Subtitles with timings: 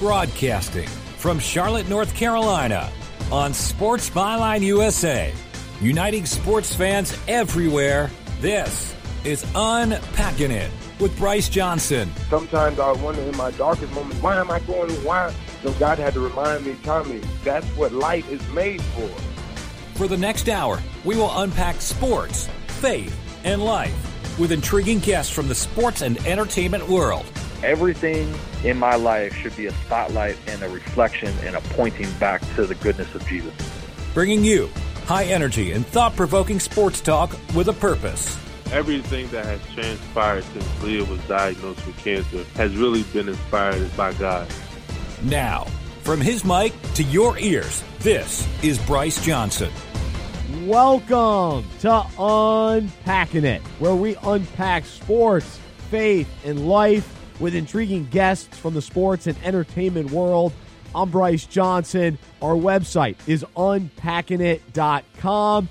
[0.00, 2.90] Broadcasting from Charlotte, North Carolina
[3.30, 5.30] on Sports Byline USA,
[5.82, 8.10] uniting sports fans everywhere.
[8.40, 8.94] This
[9.24, 12.10] is Unpacking It with Bryce Johnson.
[12.30, 14.90] Sometimes I wonder in my darkest moments, why am I going?
[15.04, 15.34] Why?
[15.62, 19.08] So God had to remind me, Tommy, that's what light is made for.
[19.98, 23.14] For the next hour, we will unpack sports, faith,
[23.44, 27.26] and life with intriguing guests from the sports and entertainment world.
[27.62, 28.34] Everything
[28.64, 32.64] in my life should be a spotlight and a reflection and a pointing back to
[32.64, 33.52] the goodness of Jesus.
[34.14, 34.70] Bringing you
[35.04, 38.38] high energy and thought provoking sports talk with a purpose.
[38.72, 44.14] Everything that has transpired since Leah was diagnosed with cancer has really been inspired by
[44.14, 44.48] God.
[45.24, 45.64] Now,
[46.00, 49.70] from his mic to your ears, this is Bryce Johnson.
[50.64, 55.58] Welcome to Unpacking It, where we unpack sports,
[55.90, 60.52] faith, and life with intriguing guests from the sports and entertainment world.
[60.94, 62.18] I'm Bryce Johnson.
[62.42, 65.68] Our website is unpackingit.com.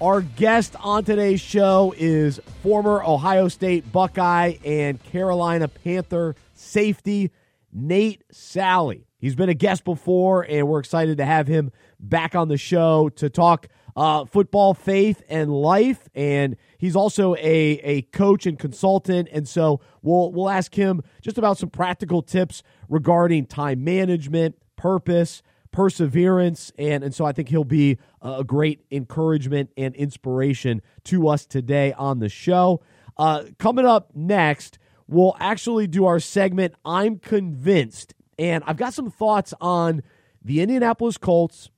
[0.00, 7.30] Our guest on today's show is former Ohio State Buckeye and Carolina Panther safety
[7.72, 9.04] Nate Salley.
[9.18, 11.70] He's been a guest before, and we're excited to have him
[12.02, 16.08] back on the show to talk uh, football, faith, and life.
[16.14, 19.28] And he's also a, a coach and consultant.
[19.32, 25.42] And so we'll we'll ask him just about some practical tips regarding time management, purpose,
[25.70, 31.46] perseverance, and and so I think he'll be a great encouragement and inspiration to us
[31.46, 32.82] today on the show.
[33.16, 36.74] Uh, coming up next, we'll actually do our segment.
[36.84, 40.02] I'm convinced, and I've got some thoughts on
[40.44, 41.70] the Indianapolis Colts,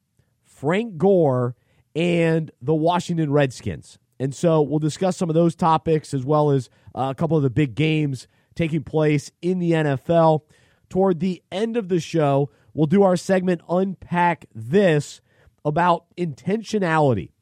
[0.64, 1.54] Frank Gore,
[1.94, 3.98] and the Washington Redskins.
[4.18, 7.42] And so we'll discuss some of those topics as well as uh, a couple of
[7.42, 10.40] the big games taking place in the NFL.
[10.88, 15.20] Toward the end of the show, we'll do our segment Unpack This
[15.66, 17.32] about intentionality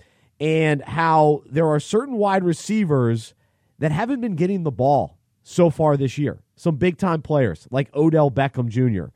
[0.40, 3.34] and how there are certain wide receivers
[3.78, 6.42] that haven't been getting the ball so far this year.
[6.56, 9.12] Some big time players like Odell Beckham Jr.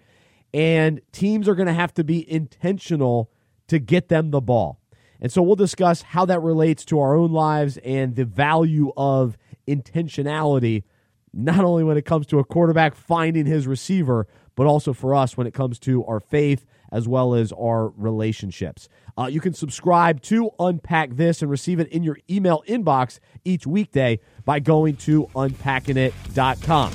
[0.54, 3.32] And teams are going to have to be intentional
[3.68, 4.80] to get them the ball.
[5.20, 9.36] And so we'll discuss how that relates to our own lives and the value of
[9.66, 10.84] intentionality,
[11.32, 15.36] not only when it comes to a quarterback finding his receiver, but also for us
[15.36, 18.88] when it comes to our faith as well as our relationships.
[19.18, 23.66] Uh, you can subscribe to Unpack This and receive it in your email inbox each
[23.66, 26.92] weekday by going to unpackingit.com.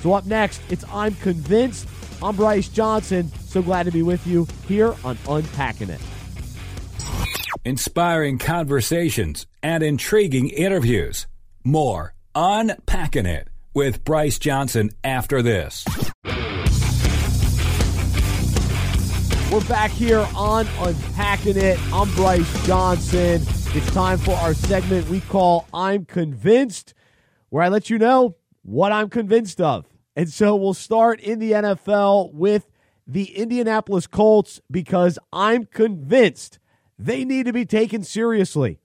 [0.00, 1.88] So, up next, it's I'm Convinced.
[2.22, 3.30] I'm Bryce Johnson.
[3.46, 6.00] So glad to be with you here on Unpacking It
[7.64, 11.26] inspiring conversations, and intriguing interviews.
[11.64, 15.84] More Unpacking It with Bryce Johnson after this.
[19.52, 21.78] We're back here on Unpacking It.
[21.92, 23.42] I'm Bryce Johnson.
[23.74, 26.94] It's time for our segment we call I'm Convinced,
[27.48, 29.86] where I let you know what I'm convinced of.
[30.14, 32.70] And so we'll start in the NFL with
[33.08, 36.59] the Indianapolis Colts because I'm convinced
[37.04, 38.78] they need to be taken seriously.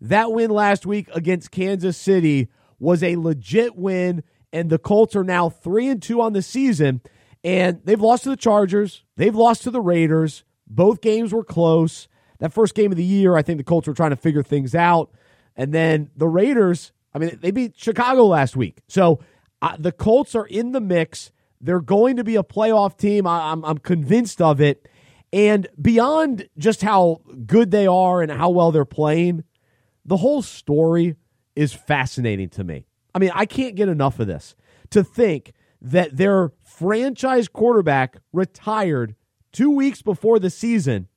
[0.00, 2.48] That win last week against Kansas City
[2.78, 7.00] was a legit win, and the Colts are now 3 and 2 on the season,
[7.42, 10.44] and they've lost to the Chargers, they've lost to the Raiders.
[10.66, 12.08] Both games were close.
[12.38, 14.74] That first game of the year, I think the Colts were trying to figure things
[14.74, 15.10] out.
[15.56, 18.78] And then the Raiders, I mean, they beat Chicago last week.
[18.88, 19.20] So
[19.62, 21.30] uh, the Colts are in the mix.
[21.60, 23.26] They're going to be a playoff team.
[23.26, 24.88] I, I'm, I'm convinced of it.
[25.34, 29.42] And beyond just how good they are and how well they're playing,
[30.04, 31.16] the whole story
[31.56, 32.86] is fascinating to me.
[33.16, 34.54] I mean, I can't get enough of this.
[34.90, 35.52] To think
[35.82, 39.16] that their franchise quarterback retired
[39.52, 41.08] two weeks before the season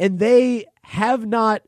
[0.00, 1.62] and they have not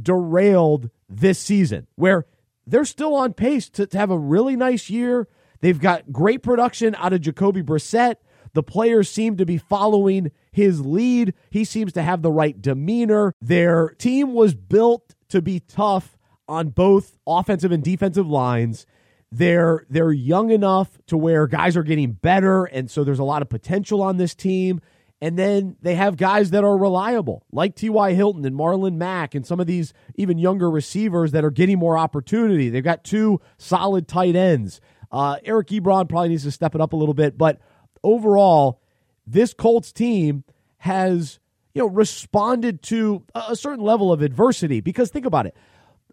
[0.00, 2.26] derailed this season, where
[2.66, 5.28] they're still on pace to, to have a really nice year.
[5.60, 8.16] They've got great production out of Jacoby Brissett.
[8.54, 11.34] The players seem to be following his lead.
[11.50, 13.34] He seems to have the right demeanor.
[13.40, 16.16] Their team was built to be tough
[16.48, 18.86] on both offensive and defensive lines.
[19.30, 23.42] They're they're young enough to where guys are getting better and so there's a lot
[23.42, 24.80] of potential on this team.
[25.20, 28.12] And then they have guys that are reliable, like T.Y.
[28.12, 31.96] Hilton and Marlon Mack, and some of these even younger receivers that are getting more
[31.96, 32.68] opportunity.
[32.68, 34.82] They've got two solid tight ends.
[35.10, 37.58] Uh, Eric Ebron probably needs to step it up a little bit, but
[38.04, 38.80] overall,
[39.26, 40.44] this Colts team
[40.78, 41.40] has
[41.74, 44.80] you know responded to a certain level of adversity.
[44.80, 45.56] Because think about it.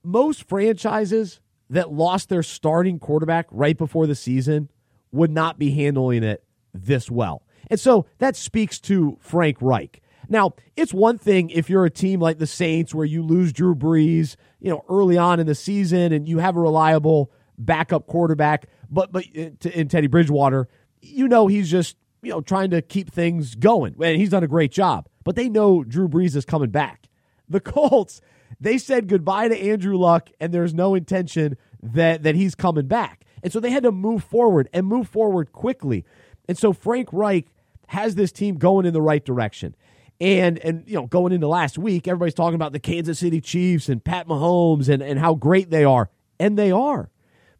[0.03, 1.39] Most franchises
[1.69, 4.69] that lost their starting quarterback right before the season
[5.11, 6.43] would not be handling it
[6.73, 7.43] this well.
[7.69, 10.01] And so that speaks to Frank Reich.
[10.27, 13.75] Now, it's one thing if you're a team like the Saints where you lose Drew
[13.75, 18.67] Brees, you know, early on in the season and you have a reliable backup quarterback,
[18.89, 20.67] but but uh, in Teddy Bridgewater,
[21.01, 23.95] you know he's just, you know, trying to keep things going.
[24.01, 25.07] And he's done a great job.
[25.23, 27.07] But they know Drew Brees is coming back.
[27.49, 28.21] The Colts,
[28.59, 33.25] they said goodbye to Andrew Luck and there's no intention that that he's coming back.
[33.43, 36.05] And so they had to move forward and move forward quickly.
[36.47, 37.47] And so Frank Reich
[37.87, 39.75] has this team going in the right direction.
[40.19, 43.89] And and you know, going into last week, everybody's talking about the Kansas City Chiefs
[43.89, 46.09] and Pat Mahomes and, and how great they are.
[46.39, 47.09] And they are.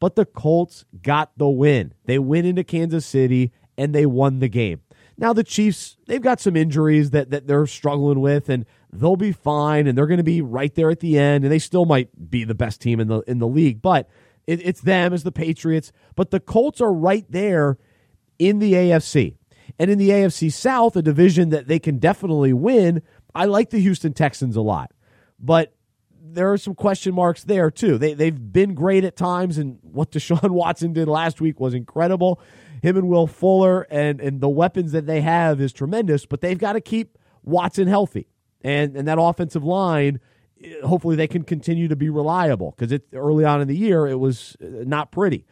[0.02, 1.94] But the Colts got the win.
[2.06, 4.82] They went into Kansas City and they won the game.
[5.16, 9.32] Now the Chiefs, they've got some injuries that, that they're struggling with, and they'll be
[9.32, 12.32] fine, and they're going to be right there at the end, and they still might
[12.32, 13.84] be the best team in the in the league.
[13.84, 14.10] But
[14.48, 15.92] it, it's them as the Patriots.
[16.16, 17.78] But the Colts are right there
[18.40, 19.36] in the AFC.
[19.78, 23.04] And in the AFC South, a division that they can definitely win,
[23.36, 24.92] I like the Houston Texans a lot.
[25.40, 25.76] But
[26.34, 27.98] there are some question marks there too.
[27.98, 32.42] They they've been great at times, and what Deshaun Watson did last week was incredible.
[32.82, 36.58] Him and Will Fuller and and the weapons that they have is tremendous, but they've
[36.58, 38.28] got to keep Watson healthy.
[38.62, 40.20] And and that offensive line,
[40.84, 44.20] hopefully they can continue to be reliable because it early on in the year it
[44.20, 45.46] was uh, not pretty.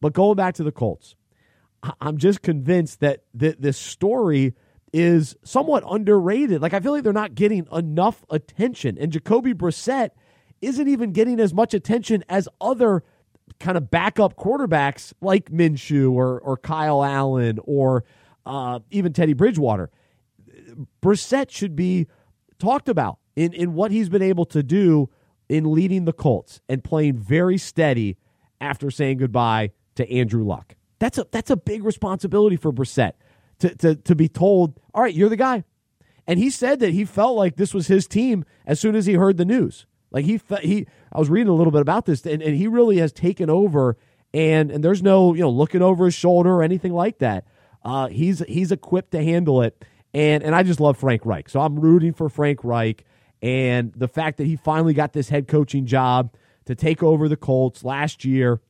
[0.00, 1.14] But going back to the Colts,
[2.00, 4.54] I'm just convinced that th- this story
[4.92, 6.62] is somewhat underrated.
[6.62, 10.10] Like I feel like they're not getting enough attention, and Jacoby Brissett
[10.60, 13.02] isn't even getting as much attention as other
[13.58, 18.04] kind of backup quarterbacks like Minshew or or Kyle Allen or
[18.46, 19.90] uh, even Teddy Bridgewater.
[21.02, 22.06] Brissett should be
[22.58, 25.08] talked about in in what he's been able to do
[25.48, 28.16] in leading the Colts and playing very steady
[28.60, 30.76] after saying goodbye to Andrew Luck.
[30.98, 33.12] That's a that's a big responsibility for Brissett
[33.60, 35.64] to to to be told, all right, you're the guy.
[36.26, 39.14] And he said that he felt like this was his team as soon as he
[39.14, 39.86] heard the news.
[40.10, 42.98] Like he he I was reading a little bit about this and, and he really
[42.98, 43.96] has taken over
[44.32, 47.46] and and there's no, you know, looking over his shoulder or anything like that.
[47.84, 49.84] Uh, he's he's equipped to handle it.
[50.12, 51.48] And and I just love Frank Reich.
[51.48, 53.04] So I'm rooting for Frank Reich
[53.42, 56.34] and the fact that he finally got this head coaching job
[56.66, 58.60] to take over the Colts last year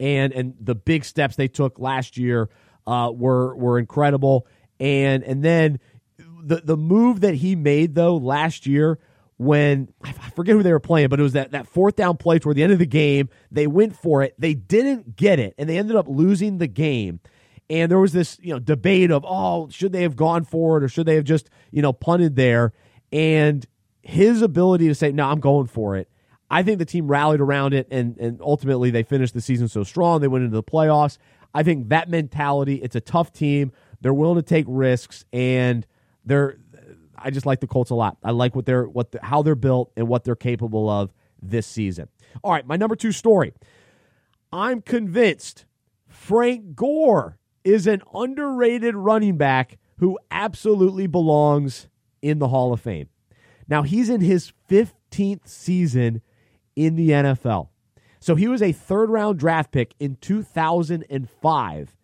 [0.00, 2.48] and and the big steps they took last year
[2.86, 4.46] uh, were were incredible.
[4.80, 5.78] And and then
[6.18, 8.98] the the move that he made though last year
[9.36, 12.38] when I forget who they were playing, but it was that, that fourth down play
[12.38, 13.28] toward the end of the game.
[13.50, 14.34] They went for it.
[14.38, 17.20] They didn't get it, and they ended up losing the game.
[17.68, 20.84] And there was this, you know, debate of, oh, should they have gone for it
[20.84, 22.72] or should they have just, you know, punted there?
[23.10, 23.66] And
[24.02, 26.08] his ability to say, no, I'm going for it.
[26.50, 29.84] I think the team rallied around it, and and ultimately they finished the season so
[29.84, 30.20] strong.
[30.20, 31.16] They went into the playoffs.
[31.54, 32.76] I think that mentality.
[32.76, 33.72] It's a tough team.
[34.00, 35.86] They're willing to take risks, and
[36.24, 36.58] they're.
[37.16, 38.16] I just like the Colts a lot.
[38.24, 41.66] I like what they're what the, how they're built and what they're capable of this
[41.66, 42.08] season.
[42.42, 43.52] All right, my number two story.
[44.52, 45.66] I'm convinced
[46.08, 51.88] Frank Gore is an underrated running back who absolutely belongs
[52.20, 53.08] in the Hall of Fame.
[53.68, 56.20] Now he's in his 15th season
[56.76, 57.68] in the NFL.
[58.22, 61.96] So he was a third round draft pick in 2005.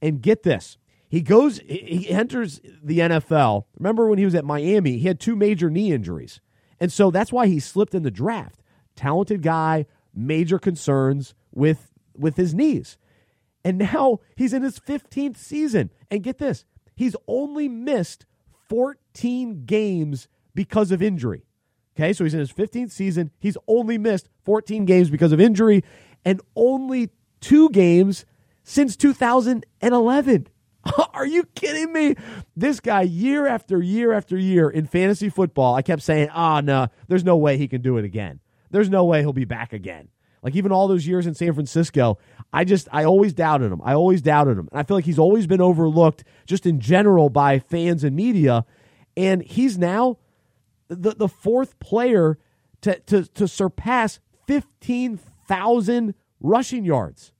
[0.00, 0.78] And get this,
[1.10, 3.64] he goes, he enters the NFL.
[3.78, 6.40] Remember when he was at Miami, he had two major knee injuries.
[6.80, 8.62] And so that's why he slipped in the draft.
[8.96, 12.96] Talented guy, major concerns with with his knees.
[13.62, 15.90] And now he's in his 15th season.
[16.10, 16.64] And get this,
[16.96, 18.24] he's only missed
[18.70, 21.44] 14 games because of injury.
[21.98, 23.32] Okay, so he's in his 15th season.
[23.40, 25.82] He's only missed 14 games because of injury
[26.24, 28.24] and only two games
[28.62, 30.46] since 2011.
[31.12, 32.14] Are you kidding me?
[32.54, 36.60] This guy, year after year after year in fantasy football, I kept saying, ah, oh,
[36.60, 38.38] no, there's no way he can do it again.
[38.70, 40.08] There's no way he'll be back again.
[40.40, 42.18] Like even all those years in San Francisco,
[42.52, 43.82] I just, I always doubted him.
[43.82, 44.68] I always doubted him.
[44.70, 48.64] And I feel like he's always been overlooked just in general by fans and media.
[49.16, 50.18] And he's now
[50.88, 52.38] the, the fourth player
[52.82, 57.32] to, to, to surpass 15,000 rushing yards.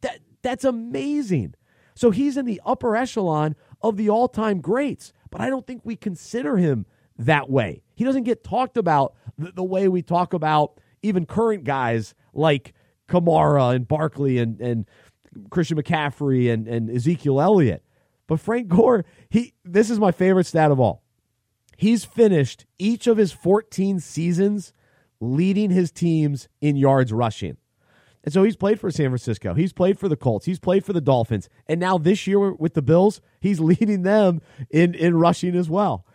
[0.00, 1.54] That, that's amazing.
[1.94, 5.82] So he's in the upper echelon of the all time greats, but I don't think
[5.84, 6.86] we consider him
[7.18, 7.82] that way.
[7.94, 12.72] He doesn't get talked about the, the way we talk about even current guys like
[13.08, 14.86] Kamara and Barkley and, and
[15.50, 17.84] Christian McCaffrey and, and Ezekiel Elliott.
[18.26, 21.03] But Frank Gore, he this is my favorite stat of all.
[21.76, 24.72] He's finished each of his 14 seasons
[25.20, 27.56] leading his teams in yards rushing.
[28.24, 29.54] And so he's played for San Francisco.
[29.54, 30.46] He's played for the Colts.
[30.46, 31.48] He's played for the Dolphins.
[31.66, 34.40] And now this year with the Bills, he's leading them
[34.70, 36.06] in, in rushing as well.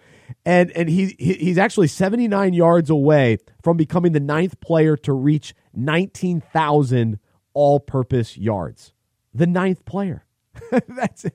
[0.46, 5.12] And and he, he he's actually 79 yards away from becoming the ninth player to
[5.12, 7.20] reach 19,000
[7.54, 8.94] all-purpose yards.
[9.34, 10.26] The ninth player.
[10.88, 11.26] That's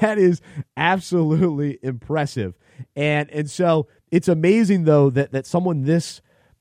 [0.00, 0.40] that is
[0.76, 2.54] absolutely impressive.
[2.94, 6.20] And and so it's amazing though that that someone this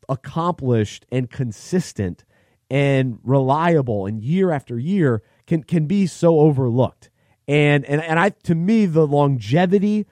[0.09, 2.23] accomplished and consistent
[2.69, 7.09] and reliable and year after year can can be so overlooked.
[7.47, 10.05] And and and I to me the longevity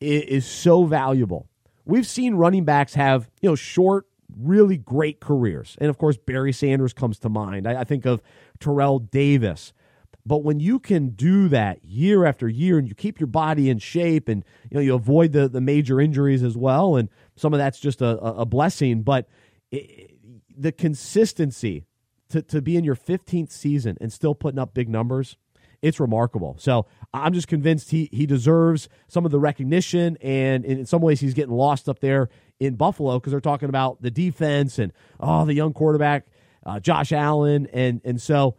[0.00, 1.48] is, is so valuable.
[1.84, 4.06] We've seen running backs have, you know, short
[4.38, 5.76] really great careers.
[5.80, 7.66] And of course Barry Sanders comes to mind.
[7.66, 8.22] I, I think of
[8.58, 9.72] Terrell Davis.
[10.26, 13.78] But when you can do that year after year and you keep your body in
[13.78, 17.58] shape and you know you avoid the, the major injuries as well, and some of
[17.58, 19.28] that's just a, a blessing, but
[19.70, 20.10] it,
[20.56, 21.84] the consistency
[22.30, 25.36] to, to be in your 15th season and still putting up big numbers,
[25.80, 26.56] it's remarkable.
[26.58, 31.20] So I'm just convinced he he deserves some of the recognition, and in some ways
[31.20, 35.44] he's getting lost up there in Buffalo because they're talking about the defense and oh
[35.44, 36.26] the young quarterback
[36.64, 38.56] uh, Josh Allen, and and so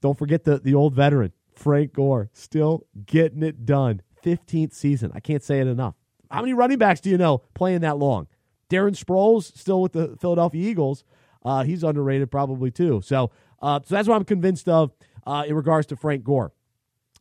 [0.00, 4.02] don't forget the, the old veteran, Frank Gore, still getting it done.
[4.24, 5.10] 15th season.
[5.14, 5.94] I can't say it enough.
[6.30, 8.28] How many running backs do you know playing that long?
[8.68, 11.04] Darren Sproles, still with the Philadelphia Eagles.
[11.44, 13.00] Uh, he's underrated probably too.
[13.04, 13.30] So,
[13.60, 14.92] uh, so that's what I'm convinced of
[15.26, 16.52] uh, in regards to Frank Gore.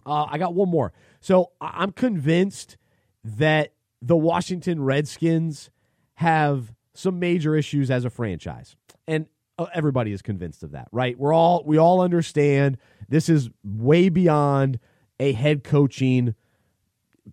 [0.05, 0.93] Uh, I got one more.
[1.21, 2.77] So I'm convinced
[3.23, 5.69] that the Washington Redskins
[6.15, 8.75] have some major issues as a franchise.
[9.07, 9.27] And
[9.73, 11.17] everybody is convinced of that, right?
[11.17, 14.79] We're all we all understand this is way beyond
[15.19, 16.35] a head coaching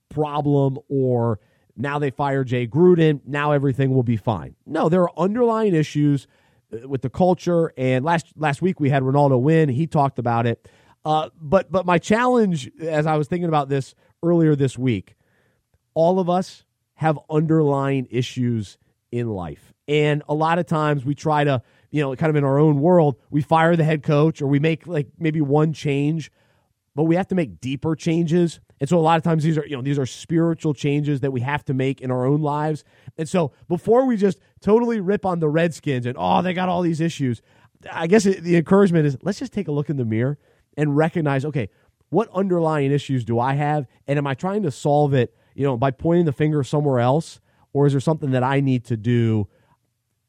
[0.09, 1.41] problem or
[1.77, 4.57] now they fire Jay Gruden, now everything will be fine.
[4.67, 6.27] No, there are underlying issues
[6.73, 10.47] uh, with the culture and last last week we had Ronaldo win, he talked about
[10.47, 10.69] it.
[11.05, 15.15] Uh, but but my challenge as I was thinking about this earlier this week,
[15.95, 16.65] all of us
[16.95, 18.79] have underlying issues
[19.13, 19.73] in life.
[19.89, 22.81] And a lot of times we try to you know, kind of in our own
[22.81, 26.31] world, we fire the head coach or we make like maybe one change,
[26.95, 28.61] but we have to make deeper changes.
[28.81, 31.31] And so a lot of times these are, you know, these are spiritual changes that
[31.31, 32.85] we have to make in our own lives.
[33.17, 36.83] And so before we just totally rip on the Redskins and oh, they got all
[36.83, 37.41] these issues,
[37.91, 40.39] I guess the encouragement is let's just take a look in the mirror
[40.77, 41.71] and recognize, okay,
[42.11, 45.77] what underlying issues do I have and am I trying to solve it, you know,
[45.77, 47.41] by pointing the finger somewhere else
[47.73, 49.49] or is there something that I need to do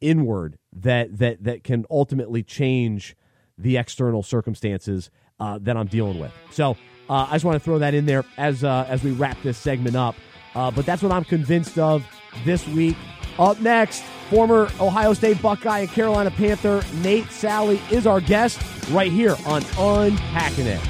[0.02, 3.16] inward that that that can ultimately change
[3.58, 6.32] the external circumstances uh, that I'm dealing with.
[6.52, 6.72] So
[7.10, 9.58] uh, I just want to throw that in there as uh, as we wrap this
[9.58, 10.16] segment up.
[10.56, 12.06] Uh, but that's what I'm convinced of
[12.44, 12.98] this week.
[13.38, 19.12] Up next, former Ohio State Buckeye and Carolina Panther Nate Salley is our guest right
[19.12, 20.82] here on Unpacking It.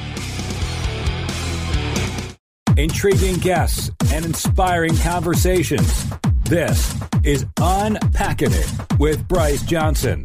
[2.78, 6.06] Intriguing guests and inspiring conversations.
[6.48, 10.24] This is Unpacking It with Bryce Johnson.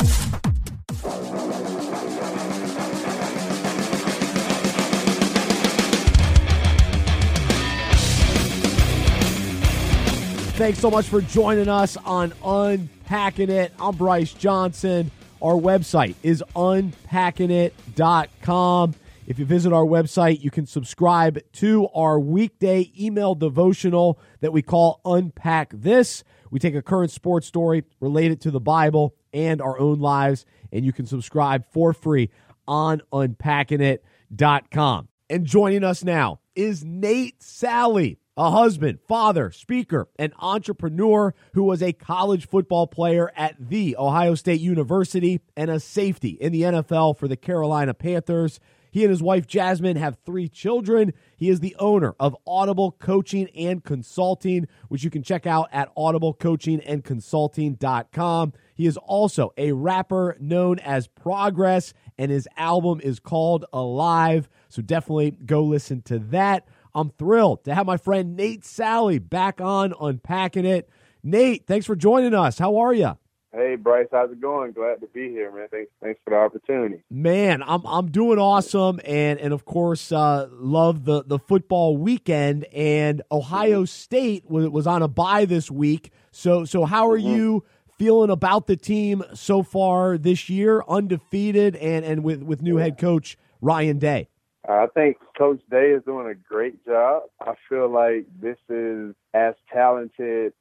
[10.54, 13.72] Thanks so much for joining us on Unpacking It.
[13.80, 15.10] I'm Bryce Johnson.
[15.42, 18.94] Our website is unpackingit.com.
[19.32, 24.60] If you visit our website, you can subscribe to our weekday email devotional that we
[24.60, 26.22] call Unpack This.
[26.50, 30.44] We take a current sports story relate it to the Bible and our own lives,
[30.70, 32.28] and you can subscribe for free
[32.68, 35.08] on unpackingit.com.
[35.30, 41.82] And joining us now is Nate Salley, a husband, father, speaker, and entrepreneur who was
[41.82, 47.16] a college football player at The Ohio State University and a safety in the NFL
[47.16, 48.60] for the Carolina Panthers.
[48.92, 51.14] He and his wife Jasmin have three children.
[51.34, 55.96] He is the owner of Audible Coaching and Consulting, which you can check out at
[55.96, 58.52] audiblecoachingandconsulting.com.
[58.74, 64.50] He is also a rapper known as Prahgress, and his album is called Alive.
[64.68, 66.68] So definitely go listen to that.
[66.94, 70.90] I'm thrilled to have my friend Nate Salley back on Unpacking It.
[71.22, 72.58] Nate, thanks for joining us.
[72.58, 73.16] How are you?
[73.54, 74.72] Hey Bryce, how's it going?
[74.72, 75.68] Glad to be here, man.
[75.70, 77.02] Thanks, thanks for the opportunity.
[77.10, 82.64] Man, I'm I'm doing awesome, and and of course, uh, love the the football weekend.
[82.72, 86.12] And Ohio State was, was on a bye this week.
[86.30, 87.28] So so how are mm-hmm.
[87.28, 87.64] you
[87.98, 92.96] feeling about the team so far this year, undefeated, and and with with new head
[92.96, 94.28] coach Ryan Day?
[94.66, 97.24] I think Coach Day is doing a great job.
[97.40, 100.54] I feel like this is as talented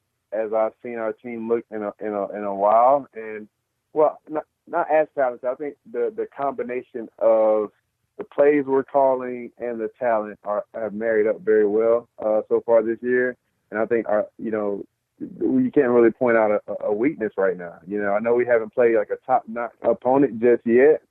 [0.46, 3.08] as I've seen our team look in a in a in a while.
[3.14, 3.48] And
[3.94, 5.46] well, not, not as talented.
[5.46, 7.72] I think the the combination of
[8.18, 12.62] the plays we're calling and the talent are have married up very well uh, so
[12.66, 13.36] far this year.
[13.72, 14.86] And I think our you know
[15.20, 17.76] you can't really point out a, a weakness right now.
[17.88, 21.02] You know, I know we haven't played like a top notch opponent just yet,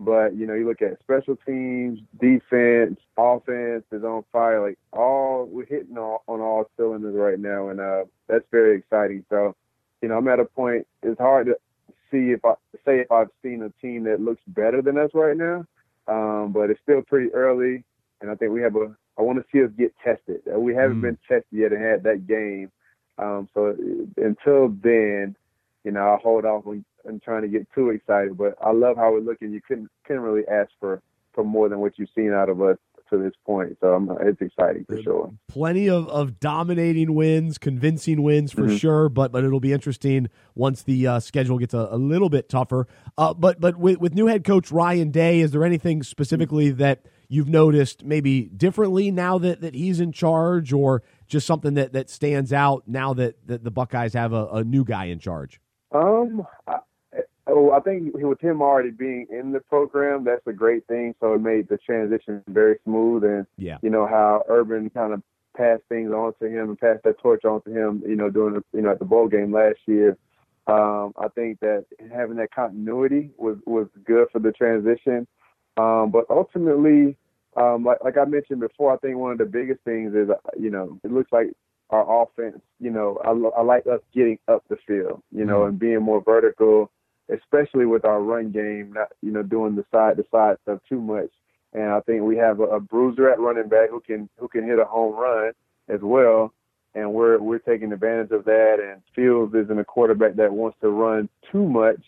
[0.00, 4.66] but you know, you look at special teams, defense, offense is on fire.
[4.66, 9.24] Like all we're hitting all, on all cylinders right now, and uh, that's very exciting.
[9.28, 9.56] So,
[10.00, 10.86] you know, I'm at a point.
[11.02, 11.56] It's hard to
[12.10, 15.36] see if I say if I've seen a team that looks better than us right
[15.36, 15.64] now,
[16.06, 17.84] um, but it's still pretty early,
[18.20, 18.94] and I think we have a.
[19.18, 20.42] I want to see us get tested.
[20.46, 21.02] We haven't mm.
[21.02, 22.70] been tested yet and had that game.
[23.18, 23.76] Um, so
[24.16, 25.34] until then,
[25.82, 28.36] you know, I'll hold off on, on trying to get too excited.
[28.36, 29.52] But I love how we're looking.
[29.52, 31.02] You couldn't couldn't really ask for
[31.34, 32.78] for more than what you've seen out of us
[33.10, 33.76] to this point.
[33.80, 35.32] So I'm, it's exciting for sure.
[35.48, 38.76] Plenty of, of dominating wins, convincing wins for mm-hmm.
[38.76, 39.08] sure.
[39.08, 42.86] But but it'll be interesting once the uh, schedule gets a, a, little bit tougher.
[43.16, 47.06] Uh, but but with, with new head coach Ryan Day, is there anything specifically that
[47.28, 52.08] you've noticed maybe differently now that, that he's in charge, or just something that, that
[52.08, 55.60] stands out now that, that the Buckeyes have a, a new guy in charge?
[55.92, 56.78] Um, I,
[57.58, 61.14] oh, I think with him already being in the program, that's a great thing.
[61.20, 65.22] So it made the transition very smooth, and yeah, you know how Urban kind of
[65.56, 68.02] passed things on to him and passed that torch on to him.
[68.06, 70.16] You know, during the, you know at the bowl game last year.
[70.66, 75.26] Um, I think that having that continuity was was good for the transition.
[75.78, 77.16] Um, but ultimately,
[77.56, 80.70] um, like like I mentioned before, I think one of the biggest things is you
[80.70, 81.48] know it looks like
[81.90, 85.68] our offense, you know, I, I like us getting up the field, you know, mm-hmm.
[85.70, 86.90] and being more vertical,
[87.30, 91.00] especially with our run game, not, you know, doing the side to side stuff too
[91.00, 91.30] much.
[91.72, 94.64] And I think we have a, a bruiser at running back who can who can
[94.64, 95.52] hit a home run
[95.88, 96.52] as well.
[96.94, 98.76] And we're we're taking advantage of that.
[98.80, 102.00] And Fields isn't a quarterback that wants to run too much,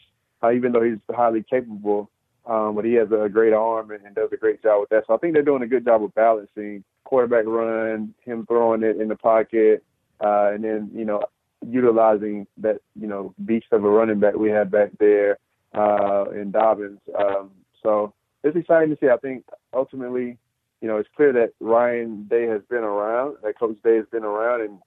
[0.43, 2.11] uh, even though he's highly capable.
[2.47, 5.05] Um, but he has a great arm and, and does a great job with that.
[5.07, 8.99] So I think they're doing a good job of balancing quarterback run, him throwing it
[9.01, 9.85] in the pocket,
[10.25, 11.23] uh, and then you know
[11.67, 15.39] utilizing that you know beast of a running back we had back there
[15.75, 17.01] uh, in Dobbins.
[17.19, 17.51] Um,
[17.83, 19.09] so it's exciting to see.
[19.09, 20.39] I think ultimately,
[20.81, 24.25] you know, it's clear that Ryan Day has been around, that Coach Day has been
[24.25, 24.79] around, and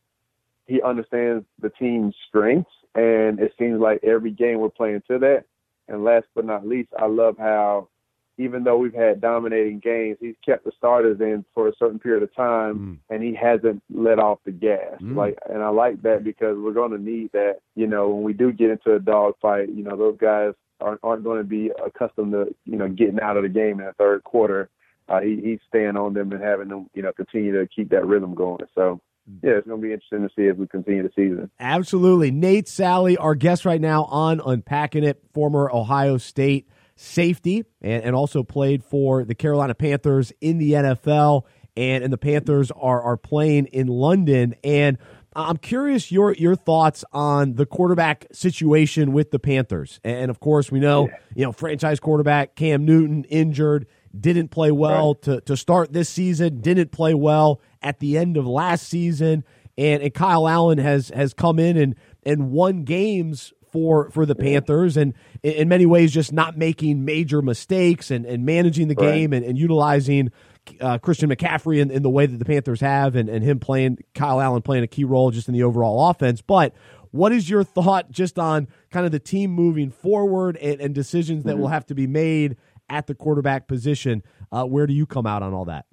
[0.66, 2.72] he understands the team's strengths.
[2.96, 5.46] And it seems like every game we're playing to that.
[5.88, 7.90] And last but not least, I love how
[8.38, 12.24] even though we've had dominating games, he's kept the starters in for a certain period
[12.24, 13.14] of time, mm.
[13.14, 15.00] and he hasn't let off the gas.
[15.02, 15.16] Mm.
[15.16, 17.58] Like, and I like that because we're going to need that.
[17.76, 21.24] You know, when we do get into a dogfight, you know, those guys aren't, aren't
[21.24, 24.24] going to be accustomed to you know getting out of the game in the third
[24.24, 24.70] quarter.
[25.08, 28.06] Uh, he, he's staying on them and having them, you know, continue to keep that
[28.06, 28.66] rhythm going.
[28.74, 29.00] So.
[29.42, 31.50] Yeah, it's going to be interesting to see if we continue the season.
[31.58, 32.30] Absolutely.
[32.30, 38.16] Nate Salley, our guest right now on Unpacking It, former Ohio State safety, and, and
[38.16, 41.44] also played for the Carolina Panthers in the NFL.
[41.76, 44.54] And, and the Panthers are, are playing in London.
[44.64, 45.00] And
[45.36, 50.00] I'm curious your your thoughts on the quarterback situation with the Panthers.
[50.04, 55.16] And of course, we know you know franchise quarterback Cam Newton injured, didn't play well
[55.16, 59.44] to to start this season, didn't play well at the end of last season,
[59.78, 64.36] and, and Kyle Allen has has come in and and won games for for the
[64.36, 69.12] Panthers, and in many ways, just not making major mistakes and, and managing the right.
[69.12, 70.32] game and, and utilizing
[70.80, 73.98] uh, Christian McCaffrey in, in, the way that the Panthers have, and, and him playing
[74.14, 76.42] Kyle Allen playing a key role just in the overall offense.
[76.42, 76.74] But
[77.10, 81.44] what is your thought just on kind of the team moving forward and, and decisions
[81.44, 81.62] that mm-hmm.
[81.62, 82.58] will have to be made
[82.90, 84.22] at the quarterback position?
[84.52, 85.86] Uh, where do you come out on all that?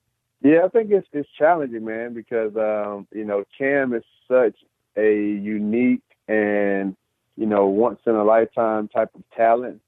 [0.43, 4.57] Yeah, I think it's it's challenging, man, because um, you know Cam is such
[4.97, 6.97] a unique and
[7.41, 9.81] you know, once in a lifetime type of talent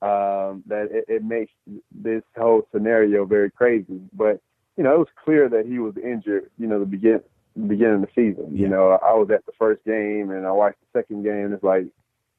[0.00, 1.50] um, that it, it makes
[1.90, 4.00] this whole scenario very crazy.
[4.12, 4.40] But
[4.76, 6.52] you know, it was clear that he was injured.
[6.56, 7.20] You know, the begin
[7.66, 8.52] beginning of the season.
[8.52, 8.62] Yeah.
[8.62, 11.52] You know, I was at the first game and I watched the second game.
[11.52, 11.86] It's like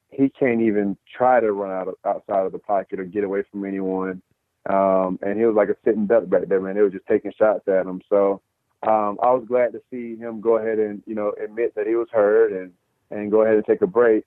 [0.08, 3.44] he can't even try to run out of, outside of the pocket or get away
[3.50, 4.22] from anyone.
[4.70, 6.76] Um, and he was like a sitting duck back there, man.
[6.76, 8.00] They were just taking shots at him.
[8.08, 8.40] So
[8.84, 11.94] um, I was glad to see him go ahead and you know admit that he
[11.94, 12.72] was hurt and
[13.10, 14.24] and go ahead and take a break.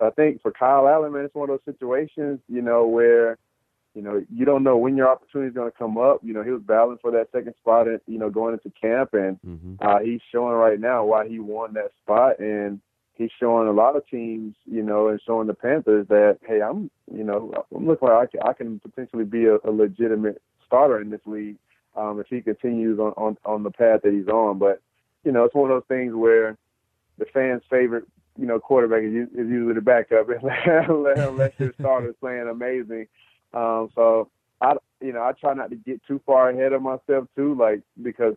[0.00, 3.38] I think for Kyle Allen, man, it's one of those situations, you know, where,
[3.94, 6.20] you know, you don't know when your opportunity is going to come up.
[6.22, 9.14] You know, he was battling for that second spot, and you know, going into camp,
[9.14, 9.74] and mm-hmm.
[9.80, 12.80] uh, he's showing right now why he won that spot, and
[13.14, 16.90] he's showing a lot of teams, you know, and showing the Panthers that, hey, I'm,
[17.12, 21.00] you know, I'm looking like I can, I can potentially be a, a legitimate starter
[21.00, 21.56] in this league
[21.96, 24.58] um, if he continues on, on on the path that he's on.
[24.58, 24.80] But
[25.24, 26.56] you know, it's one of those things where
[27.18, 28.04] the fans' favorite
[28.38, 30.28] you know quarterback is, is usually the backup
[31.28, 33.06] unless your starter's playing amazing.
[33.52, 37.26] Um, so I you know I try not to get too far ahead of myself
[37.36, 38.34] too, like because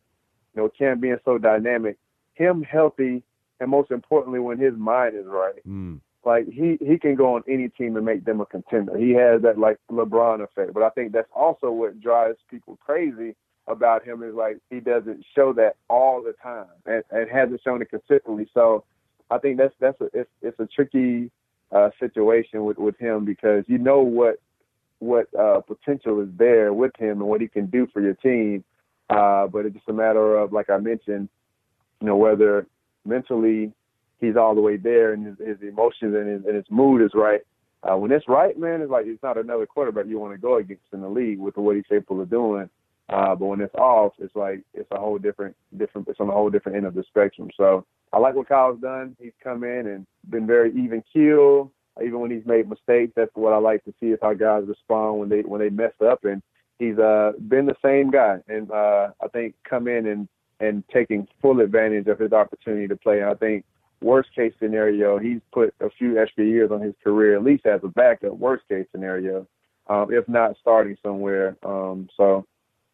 [0.56, 1.98] you know Cam being so dynamic,
[2.34, 3.24] him healthy,
[3.60, 5.66] and most importantly when his mind is right.
[5.68, 6.00] Mm.
[6.24, 8.98] Like he he can go on any team and make them a contender.
[8.98, 10.74] He has that like LeBron effect.
[10.74, 13.36] But I think that's also what drives people crazy
[13.68, 17.82] about him is like he doesn't show that all the time and, and hasn't shown
[17.82, 18.48] it consistently.
[18.54, 18.84] So
[19.32, 21.32] I think that's that's a it's, it's a tricky
[21.72, 24.36] uh, situation with with him because you know what
[25.00, 28.63] what uh, potential is there with him and what he can do for your team.
[29.10, 31.30] Uh, but it's just a matter of like I mentioned,
[32.02, 32.67] you know whether
[33.06, 33.72] mentally
[34.20, 37.12] he's all the way there and his, his emotions and his, and his mood is
[37.15, 37.41] right.
[37.84, 40.58] Uh, when it's right, man, it's like it's not another quarterback you want to go
[40.58, 42.70] against in the league with what he's capable of doing.
[43.10, 46.08] Uh, but when it's off, it's like it's a whole different, different.
[46.08, 47.50] It's on a whole different end of the spectrum.
[47.58, 49.15] So I like what Kyle's done.
[49.19, 51.71] He's come in and been very even keel.
[52.02, 55.19] Even when he's made mistakes, that's what I like to see is how guys respond
[55.19, 56.24] when they when they mess up.
[56.24, 56.41] And
[56.80, 58.38] he's uh, been the same guy.
[58.47, 60.28] And uh, I think come in and
[60.60, 63.19] and taking full advantage of his opportunity to play.
[63.19, 63.65] And I think
[64.02, 67.82] worst case scenario, he's put a few extra years on his career, at least as
[67.84, 68.34] a backup.
[68.34, 69.47] Worst case scenario,
[69.88, 71.58] um, if not starting somewhere.
[71.63, 72.45] Um, so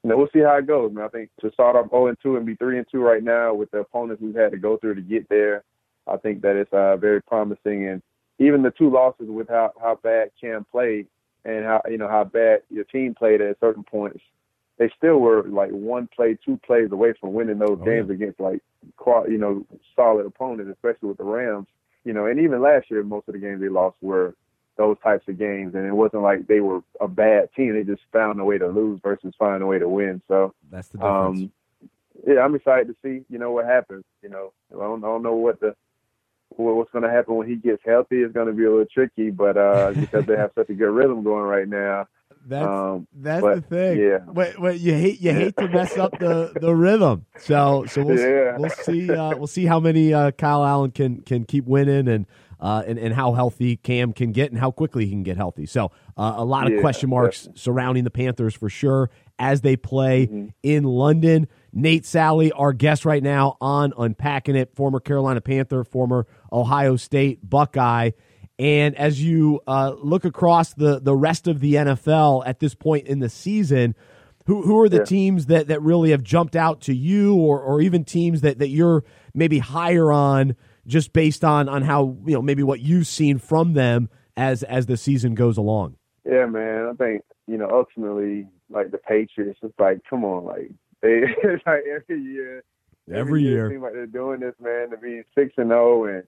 [0.04, 1.06] you know, we'll see how it goes, man.
[1.06, 3.54] I think to start off 0 and 2 and be 3 and 2 right now
[3.54, 5.64] with the opponents we've had to go through to get there,
[6.08, 7.88] I think that it's uh, very promising.
[7.88, 8.02] And
[8.40, 11.08] even the two losses with how how bad Cam played
[11.46, 14.22] and how you know how bad your team played at certain points,
[14.78, 18.16] they still were like one play, two plays away from winning those Oh, games yeah.
[18.16, 18.62] against like
[19.28, 21.68] you know solid opponents, especially with the Rams.
[22.04, 24.36] You know, and even last year, most of the games they lost were
[24.78, 27.74] those types of games, and it wasn't like they were a bad team.
[27.74, 30.22] They just found a way to lose versus find a way to win.
[30.28, 31.40] So, That's the difference.
[31.42, 31.52] um,
[32.28, 34.04] yeah, I'm excited to see you know what happens.
[34.22, 35.76] You know, I don't, I don't know what the
[36.56, 38.18] what- what's going to happen when he gets healthy.
[38.24, 40.90] It's going to be a little tricky, but uh, because they have such a good
[40.92, 42.08] rhythm going right now.
[42.48, 44.00] that's um, that's but, the thing.
[44.00, 44.20] yeah.
[44.28, 47.26] Wait, wait, you hate you hate to mess up the, the rhythm.
[47.38, 48.58] So so we'll Yeah.
[48.58, 52.26] we'll see uh, we'll see how many uh, Kyle Allen can can keep winning and.
[52.60, 55.68] Uh, and, and how healthy Cam can get and how quickly he can get healthy.
[55.68, 59.76] So, uh, a lot of Yeah, question marks surrounding the Panthers for sure as they
[59.76, 60.48] play Mm-hmm.
[60.64, 61.48] in London.
[61.72, 67.48] Nate Salley, our guest right now on Unpacking It, former Carolina Panther, former Ohio State
[67.48, 68.10] Buckeye.
[68.58, 73.06] And as you uh, look across the, the rest of the NFL at this point
[73.06, 73.94] in the season,
[74.48, 75.04] who, who are the Yeah.
[75.04, 78.70] teams that, that really have jumped out to you or, or even teams that, that
[78.70, 79.04] you're
[79.36, 80.56] maybe higher on
[80.88, 84.86] just based on, on how, you know, maybe what you've seen from them as, as
[84.86, 85.98] the season goes along?
[86.26, 86.88] Yeah, man.
[86.88, 90.72] I think you know ultimately, like the Patriots, it's like, come on, like
[91.02, 92.64] they it's like every year,
[93.12, 93.68] Every year.
[93.68, 96.24] it seems like they're doing this, man, to be six and zero, and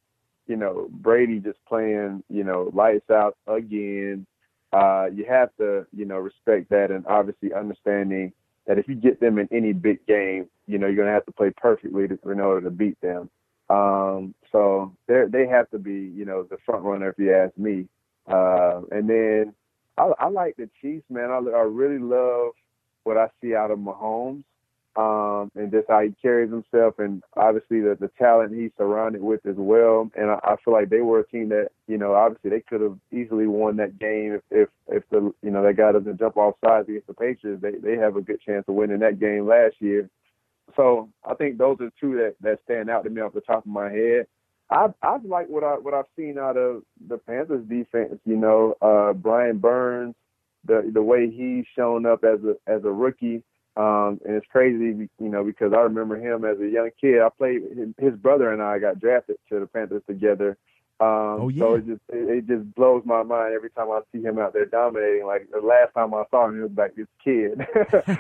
[0.48, 4.26] you know Brady just playing, you know, lights out again.
[4.72, 8.32] Uh, you have to, you know, respect that, and obviously understanding
[8.68, 11.32] that if you get them in any big game, you know, you're gonna have to
[11.34, 13.30] play perfectly to, in order to beat them.
[13.70, 17.58] Um, so they they have to be, you know, the front runner if you ask
[17.58, 17.88] me.
[18.28, 19.54] Uh, and then
[19.98, 21.30] I, I like the Chiefs, man.
[21.30, 22.52] I, I really love
[23.04, 24.44] what I see out of Mahomes,
[24.96, 29.46] um, and just how he carries himself, and obviously the the talent he's surrounded with
[29.46, 30.10] as well.
[30.16, 32.82] And I, I feel like they were a team that, you know, obviously they could
[32.82, 36.38] have easily won that game if if, if the you know that guy doesn't jump
[36.38, 37.62] off sides against the Patriots.
[37.62, 40.10] They they have a good chance of winning that game last year.
[40.76, 43.66] So I think those are two that that stand out to me off the top
[43.66, 44.28] of my head.
[44.70, 48.20] I've I've liked what I what I've seen out of the Panthers defense.
[48.26, 50.16] You know, uh, Brian Burns,
[50.66, 53.44] the the way he's shown up as a as a rookie,
[53.76, 57.22] um, and it's crazy, you know, because I remember him as a young kid.
[57.22, 60.58] I played his, his brother and I got drafted to the Panthers together.
[61.00, 61.08] Um,
[61.42, 64.38] Oh, So it just it, it just blows my mind every time I see him
[64.38, 65.26] out there dominating.
[65.26, 67.66] Like the last time I saw him, he was like this kid,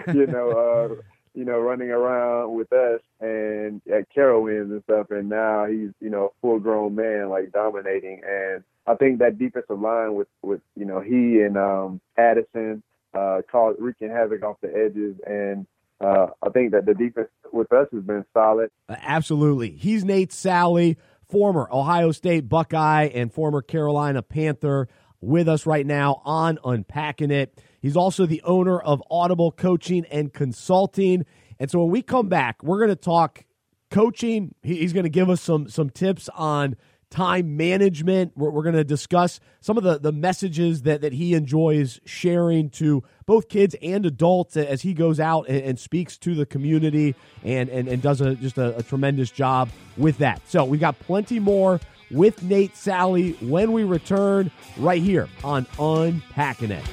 [0.15, 0.49] you know.
[0.51, 1.01] Uh,
[1.33, 6.09] you know, running around with us and at Carowinds and stuff, and now he's, you
[6.09, 8.21] know, a full grown man, like dominating.
[8.27, 13.41] And I think that defensive line with, with you know, he and um, Addison uh,
[13.51, 15.15] caused wreaking havoc off the edges.
[15.25, 15.65] And
[16.01, 18.71] uh, I think that the defense with us has been solid.
[18.87, 19.71] Uh, absolutely.
[19.71, 20.97] He's Nate Salley,
[21.29, 24.87] former Ohio State Buckeye and former Carolina Panther,
[25.21, 27.61] with us right now on Unpacking It.
[27.81, 31.25] He's also the owner of Audible Coaching and Consulting.
[31.59, 33.45] And so when we come back, we're going to talk
[33.89, 34.53] coaching.
[34.61, 36.75] He's going to give us some some tips on
[37.09, 38.33] time management.
[38.35, 42.69] We're, we're going to discuss some of the, the messages that, that he enjoys sharing
[42.71, 47.15] to both kids and adults as he goes out and, and speaks to the community
[47.43, 50.41] and, and, and does a, just a, a tremendous job with that.
[50.47, 51.79] So we've got plenty more
[52.11, 56.83] with Nate Salley when we return right here on Unpacking It.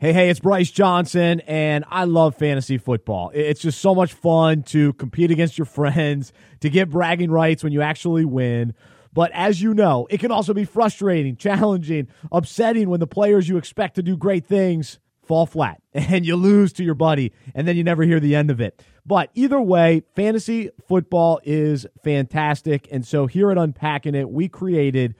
[0.00, 3.30] Hey, hey, it's Bryce Johnson, and I love fantasy football.
[3.34, 7.74] It's just so much fun to compete against your friends, to get bragging rights when
[7.74, 8.72] you actually win.
[9.12, 13.58] But as you know, it can also be frustrating, challenging, upsetting when the players you
[13.58, 17.76] expect to do great things fall flat and you lose to your buddy, and then
[17.76, 18.82] you never hear the end of it.
[19.04, 22.88] But either way, fantasy football is fantastic.
[22.90, 25.14] And so here at Unpacking It, we created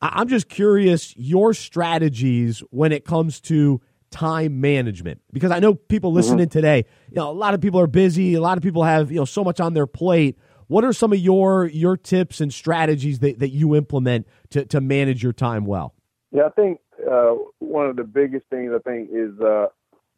[0.00, 3.80] I'm just curious your strategies when it comes to
[4.10, 6.16] time management because I know people mm-hmm.
[6.16, 9.10] listening today, you know, a lot of people are busy, a lot of people have
[9.10, 10.38] you know so much on their plate.
[10.66, 14.80] What are some of your your tips and strategies that, that you implement to, to
[14.80, 15.94] manage your time well?
[16.30, 19.66] Yeah, I think uh, one of the biggest things I think is uh,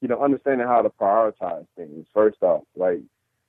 [0.00, 2.06] you know understanding how to prioritize things.
[2.12, 3.00] First off, like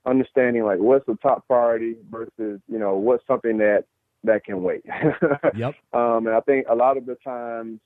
[0.06, 3.86] understanding like what's the top priority versus you know what's something that
[4.24, 4.84] that can wait.
[5.56, 5.76] yep.
[5.94, 7.80] Um, and I think a lot of the times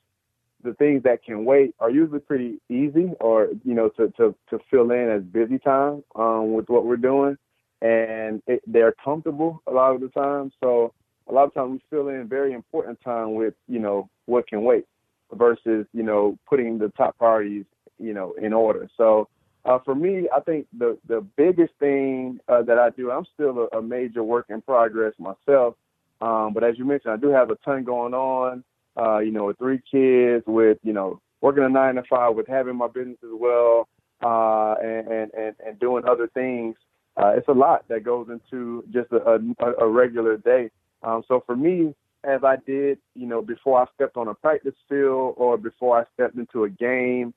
[0.63, 4.59] the things that can wait are usually pretty easy or you know to to to
[4.69, 7.37] fill in as busy time um, with what we're doing,
[7.81, 10.51] and it, they're comfortable a lot of the time.
[10.59, 10.93] So
[11.27, 14.63] a lot of times we fill in very important time with you know what can
[14.63, 14.85] wait
[15.33, 17.65] versus you know putting the top priorities
[17.97, 18.89] you know in order.
[18.97, 19.27] So
[19.65, 23.67] uh, for me, I think the the biggest thing uh, that I do, I'm still
[23.71, 25.75] a, a, major work in progress myself.
[26.21, 28.63] Um, but as you mentioned, I do have a ton going on.
[28.97, 32.47] Uh, you know, with three kids, with you know working a nine to five, with
[32.47, 33.87] having my business as well,
[34.23, 36.75] uh, and, and and and doing other things.
[37.17, 40.71] Uh, it's a lot that goes into just a, a, a regular day.
[41.03, 44.75] Um, so for me, as I did, you know, before I stepped on a practice
[44.87, 47.33] field or before I stepped into a game.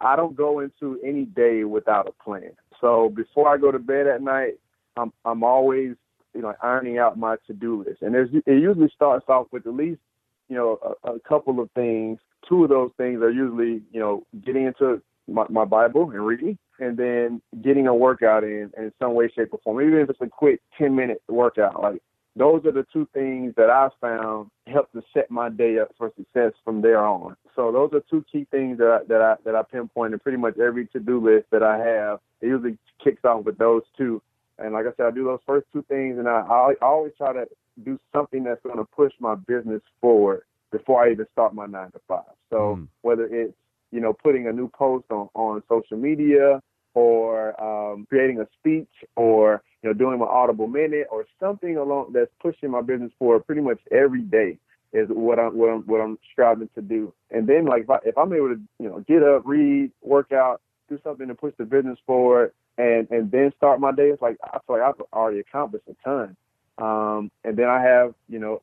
[0.00, 2.50] I don't go into any day without a plan.
[2.80, 4.54] So before I go to bed at night,
[4.96, 5.94] I'm I'm always
[6.34, 9.74] you know ironing out my to-do list, and there's it usually starts off with at
[9.74, 10.00] least
[10.48, 12.18] you know a, a couple of things.
[12.48, 16.58] Two of those things are usually you know getting into my, my Bible and reading,
[16.78, 19.80] and then getting a workout in in some way, shape, or form.
[19.80, 22.02] Even if it's a quick ten minute workout, like
[22.36, 26.12] those are the two things that I found help to set my day up for
[26.16, 27.34] success from there on.
[27.56, 30.36] So those are two key things that I, that I that I pinpoint in pretty
[30.38, 32.20] much every to do list that I have.
[32.42, 34.22] It usually kicks off with those two.
[34.58, 37.32] And like I said, I do those first two things, and I, I always try
[37.32, 37.46] to
[37.84, 41.90] do something that's going to push my business forward before I even start my nine
[41.92, 42.24] to five.
[42.50, 42.88] So mm.
[43.00, 43.54] whether it's
[43.90, 48.88] you know putting a new post on on social media or um, creating a speech
[49.16, 53.46] or you know doing my audible minute or something along that's pushing my business forward
[53.46, 54.58] pretty much every day
[54.92, 57.12] is what I'm what I'm what I'm striving to do.
[57.30, 60.32] And then like if, I, if I'm able to you know get up, read, work
[60.32, 64.22] out, do something to push the business forward, and and then start my day, it's
[64.22, 66.36] like I feel like I've already accomplished a ton.
[66.78, 68.62] Um, and then I have you know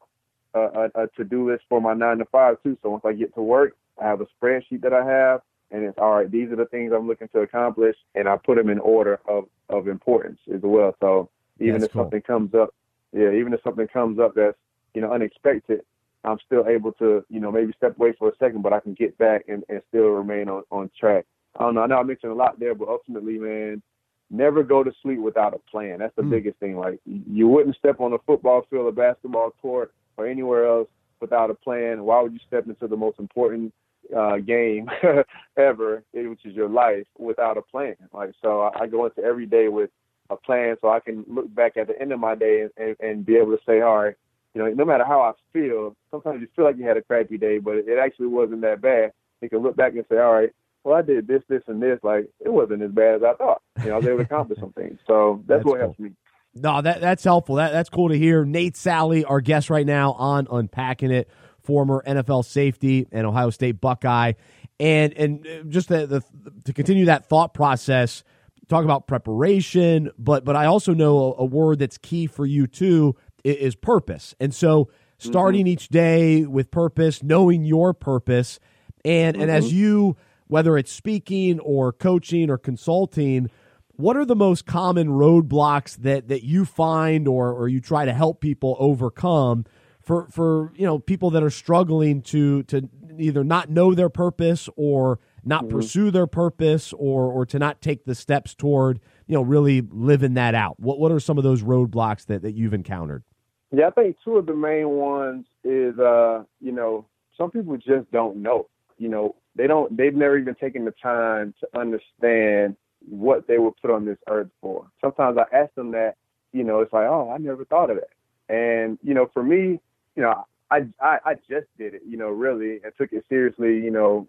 [0.54, 2.78] a, a, a to do list for my nine to five too.
[2.84, 5.42] So once I get to work, I have a spreadsheet that I have
[5.74, 6.32] and it's all right.
[6.32, 9.46] These are the things I'm looking to accomplish, and I put them in order of
[9.70, 10.96] of importance as well.
[11.02, 12.04] So even that's if cool.
[12.04, 12.74] something comes up,
[13.12, 14.58] yeah, even if something comes up that's
[14.94, 15.82] you know unexpected,
[16.24, 18.94] I'm still able to, you know, maybe step away for a second, but I can
[18.94, 21.26] get back and, and still remain on, on track.
[21.58, 21.82] I don't know.
[21.82, 23.82] I know I mentioned a lot there, but ultimately, man,
[24.30, 26.00] never go to sleep without a plan.
[26.00, 26.32] That's the mm.
[26.32, 26.78] biggest thing.
[26.78, 30.88] Like you wouldn't step on a football field, a basketball court, or anywhere else
[31.20, 32.04] without a plan.
[32.04, 33.74] Why would you step into the most important
[34.16, 34.90] uh, game
[35.58, 37.96] ever, which is your life, without a plan?
[38.12, 39.90] Like so, I go into every day with
[40.30, 42.96] a plan, so I can look back at the end of my day and, and,
[43.00, 44.16] and be able to say, all right,
[44.54, 47.38] you know, no matter how I feel, sometimes you feel like you had a crappy
[47.38, 49.12] day, but it actually wasn't that bad.
[49.42, 50.52] You can look back and say, all right,
[50.84, 52.00] well, I did this, this, and this.
[52.04, 53.62] Like it wasn't as bad as I thought.
[53.80, 55.00] You know, I was able to accomplish some things.
[55.08, 55.82] So that's, that's what cool.
[55.82, 56.12] helps me.
[56.56, 57.56] No, that that's helpful.
[57.56, 58.46] That that's cool to hear.
[58.46, 61.30] Nate Salley, our guest right now on Unpacking It,
[61.64, 64.34] former NFL safety and Ohio State Buckeye,
[64.80, 66.24] and and just the, the
[66.66, 68.24] to continue that thought process.
[68.70, 72.66] Talk about preparation, but but I also know a, a word that's key for you
[72.66, 74.36] too is, is purpose.
[74.40, 75.68] And so starting mm-hmm.
[75.68, 78.60] each day with purpose, knowing your purpose,
[79.04, 79.42] and mm-hmm.
[79.44, 79.78] and as mm-hmm.
[79.78, 83.50] you whether it's speaking or coaching or consulting,
[83.96, 88.14] what are the most common roadblocks that that you find or or you try to
[88.14, 89.66] help people overcome
[90.04, 94.70] for for you know people that are struggling to to either not know their purpose
[94.76, 95.78] or not mm-hmm.
[95.78, 100.34] pursue their purpose or or to not take the steps toward you know really living
[100.36, 103.24] that out what what are some of those roadblocks that that you've encountered
[103.72, 107.06] yeah i think two of the main ones is uh you know
[107.38, 111.54] some people just don't know you know they don't they've never even taken the time
[111.60, 112.76] to understand
[113.08, 114.88] what they were put on this earth for.
[115.02, 116.16] Sometimes I ask them that,
[116.52, 118.54] you know, it's like, oh, I never thought of that.
[118.54, 119.80] And you know, for me,
[120.16, 123.76] you know, I I, I just did it, you know, really, and took it seriously,
[123.76, 124.28] you know,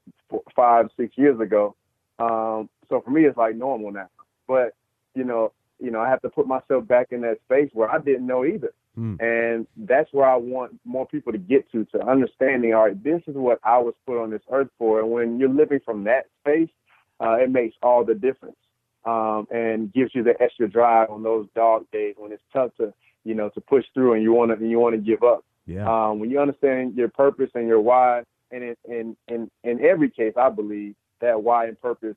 [0.55, 1.75] five six years ago.
[2.18, 4.09] Um, so for me, it's like normal now.
[4.47, 4.75] But
[5.14, 7.99] you know, you know, I have to put myself back in that space where I
[7.99, 8.73] didn't know either.
[8.99, 9.20] Mm.
[9.20, 13.23] And that's where I want more people to get to, to understanding, all right, this
[13.27, 15.01] is what I was put on this earth for.
[15.01, 16.70] And when you're living from that space,
[17.20, 18.57] uh, it makes all the difference
[19.05, 22.92] um, and gives you the extra drive on those dog days when it's tough to,
[23.25, 25.44] you know, to push through and you want to, and you want to give up.
[25.66, 25.87] Yeah.
[25.88, 30.11] Um, when you understand your purpose and your why, and in, in, in, in every
[30.11, 32.16] case, I believe that why and purpose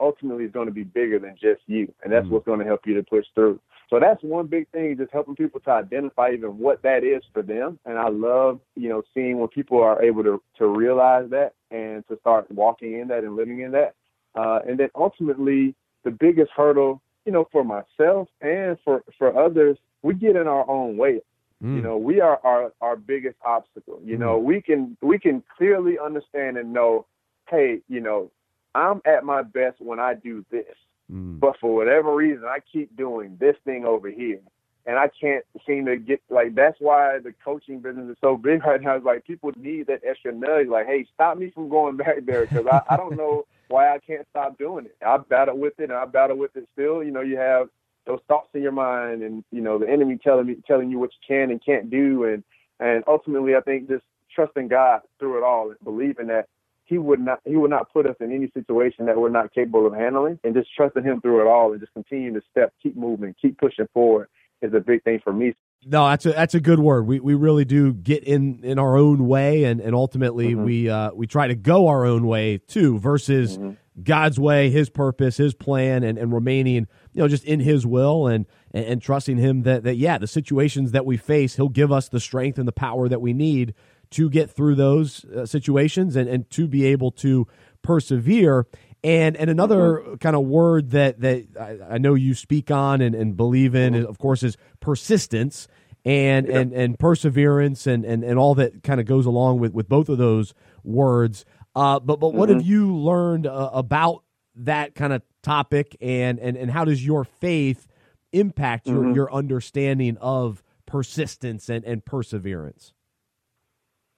[0.00, 1.92] ultimately is going to be bigger than just you.
[2.02, 2.30] And that's mm.
[2.30, 3.60] what's going to help you to push through.
[3.90, 7.42] So that's one big thing, just helping people to identify even what that is for
[7.42, 7.78] them.
[7.86, 12.06] And I love, you know, seeing when people are able to, to realize that and
[12.08, 13.94] to start walking in that and living in that.
[14.34, 19.78] Uh, and then ultimately, the biggest hurdle, you know, for myself and for, for others,
[20.02, 21.20] we get in our own way.
[21.62, 21.76] Mm.
[21.76, 24.00] You know, we are our, our biggest obstacle.
[24.04, 24.20] You mm.
[24.20, 27.06] know, we can we can clearly understand and know,
[27.48, 28.30] hey, you know,
[28.74, 30.76] I'm at my best when I do this.
[31.12, 31.40] Mm.
[31.40, 34.40] But for whatever reason, I keep doing this thing over here.
[34.86, 38.64] And I can't seem to get like that's why the coaching business is so big
[38.64, 38.96] right now.
[38.96, 42.46] It's like people need that extra nudge, like, hey, stop me from going back there
[42.46, 44.96] because I, I don't know why I can't stop doing it.
[45.04, 47.02] I battle with it and I battle with it still.
[47.02, 47.68] You know, you have
[48.08, 51.10] those thoughts in your mind and, you know, the enemy telling me telling you what
[51.12, 52.42] you can and can't do and
[52.80, 56.48] and ultimately I think just trusting God through it all and believing that
[56.86, 59.86] he would not he would not put us in any situation that we're not capable
[59.86, 62.96] of handling and just trusting him through it all and just continuing to step keep
[62.96, 64.28] moving keep pushing forward
[64.62, 67.34] is a big thing for me no that's a that's a good word we we
[67.34, 70.64] really do get in in our own way and and ultimately mm-hmm.
[70.64, 73.72] we uh we try to go our own way too versus mm-hmm.
[74.02, 78.26] God's way, His purpose, His plan, and, and remaining, you know, just in His will
[78.26, 81.92] and, and, and trusting Him that that yeah, the situations that we face, He'll give
[81.92, 83.74] us the strength and the power that we need
[84.10, 87.46] to get through those uh, situations and, and to be able to
[87.82, 88.66] persevere.
[89.04, 90.14] And and another mm-hmm.
[90.16, 93.94] kind of word that that I, I, know you speak on and, and believe in,
[93.94, 94.06] mm-hmm.
[94.06, 95.68] of course, is persistence
[96.04, 96.58] and yeah.
[96.58, 100.08] and and perseverance and, and and all that kind of goes along with with both
[100.08, 101.44] of those words.
[101.78, 102.58] Uh, but but what mm-hmm.
[102.58, 104.24] have you learned uh, about
[104.56, 107.86] that kind of topic and and and how does your faith
[108.32, 109.14] impact your mm-hmm.
[109.14, 112.94] your understanding of persistence and and perseverance?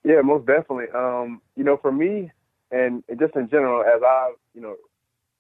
[0.05, 0.87] Yeah, most definitely.
[0.95, 2.33] Um, you know, for me,
[2.71, 4.77] and just in general, as I've you know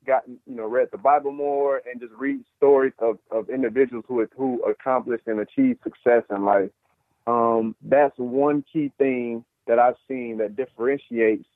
[0.06, 4.26] gotten you know read the Bible more and just read stories of, of individuals who
[4.36, 6.68] who accomplished and achieved success in life,
[7.26, 11.46] um, that's one key thing that I've seen that differentiates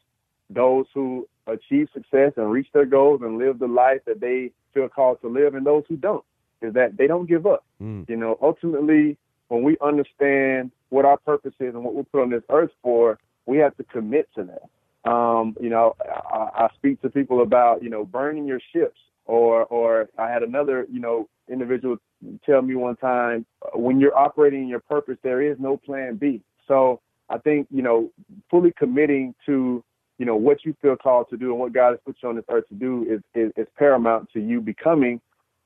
[0.51, 4.89] those who achieve success and reach their goals and live the life that they feel
[4.89, 6.25] called to live, and those who don't,
[6.63, 7.65] is that they don't give up.
[7.83, 8.09] Mm.
[8.09, 9.17] You know, ultimately,
[9.49, 13.19] when we understand what our purpose is and what we're put on this earth for,
[13.47, 15.11] we have to commit to that.
[15.11, 19.65] Um, you know, I, I speak to people about, you know, burning your ships or,
[19.67, 21.99] or I had another, you know, individual
[22.45, 26.43] tell me one time, when you're operating in your purpose, there is no plan B.
[26.67, 28.11] So I think you know
[28.51, 29.85] fully committing to
[30.19, 32.37] you know what you feel called to do and what God has put you on
[32.37, 35.21] this earth to do is is, is paramount to you becoming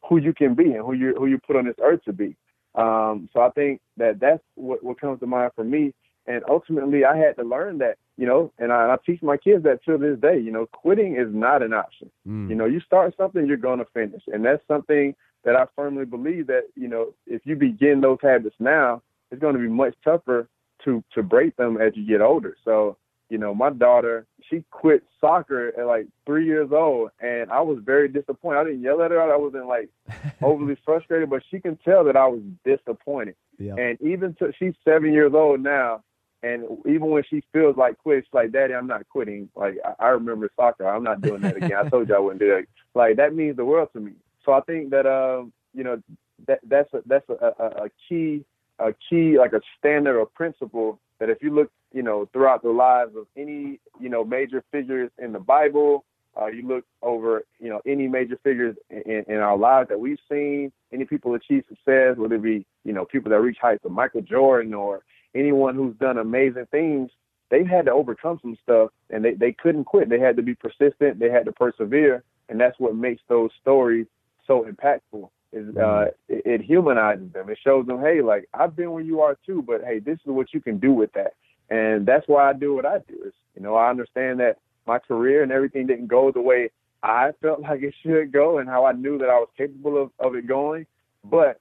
[0.09, 2.37] who you can be and who you who you put on this earth to be.
[2.75, 5.95] Um, so I think that that's what what comes to mind for me.
[6.27, 9.65] And ultimately, I had to learn that, you know, and I, I teach my kids
[9.65, 10.39] that to this day.
[10.39, 12.11] You know, quitting is not an option.
[12.27, 12.51] Mm.
[12.51, 16.05] You know, you start something, you're going to finish, and that's something that I firmly
[16.05, 19.95] believe that you know if you begin those habits now, it's going to be much
[20.05, 20.49] tougher
[20.85, 22.57] to to break them as you get older.
[22.65, 22.97] So
[23.29, 27.79] you know, my daughter, she quit soccer at like three years old, and I was
[27.85, 28.59] very disappointed.
[28.59, 29.21] I didn't yell at her.
[29.21, 29.91] I wasn't like
[30.43, 33.37] overly frustrated, but she can tell that I was disappointed.
[33.59, 33.79] Yep.
[33.79, 36.03] And even to, she's seven years old now,
[36.43, 40.07] and even when she feels like quit, she's like, "Daddy, I'm not quitting." Like I,
[40.07, 40.87] I remember soccer.
[40.87, 41.75] I'm not doing that again.
[41.75, 42.67] I told you I wouldn't do that.
[42.95, 44.13] Like that means the world to me.
[44.45, 46.01] So I think that um, you know,
[46.47, 48.45] that that's a, that's a, a, a key
[48.79, 52.71] a key like a standard or principle that if you look, you know, throughout the
[52.71, 56.05] lives of any, you know, major figures in the Bible,
[56.41, 60.19] uh, you look over, you know, any major figures in, in our lives that we've
[60.31, 63.91] seen, any people achieve success, whether it be, you know, people that reach heights of
[63.91, 65.03] Michael Jordan or
[65.35, 67.11] anyone who's done amazing things,
[67.51, 70.09] they've had to overcome some stuff and they, they couldn't quit.
[70.09, 71.19] They had to be persistent.
[71.19, 72.23] They had to persevere.
[72.49, 74.07] And that's what makes those stories
[74.47, 77.49] so impactful is uh, it, it humanizes them.
[77.49, 80.27] It shows them, hey, like I've been where you are too, but hey, this is
[80.27, 81.35] what you can do with that.
[81.71, 83.15] And that's why I do what I do.
[83.27, 86.71] Is you know I understand that my career and everything didn't go the way
[87.03, 90.11] I felt like it should go, and how I knew that I was capable of,
[90.19, 90.87] of it going.
[91.25, 91.61] But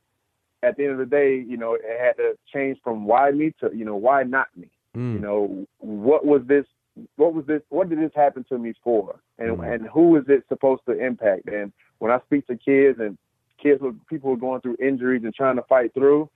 [0.64, 3.54] at the end of the day, you know, it had to change from why me
[3.62, 4.70] to you know why not me.
[4.96, 5.14] Mm.
[5.14, 6.66] You know, what was this?
[7.16, 7.62] What was this?
[7.70, 9.20] What did this happen to me for?
[9.38, 9.74] And mm.
[9.74, 11.48] and who is it supposed to impact?
[11.48, 13.18] And when I speak to kids and
[13.62, 16.30] kids with people who are going through injuries and trying to fight through,